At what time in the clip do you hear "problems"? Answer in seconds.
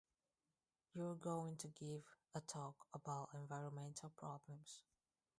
4.09-4.81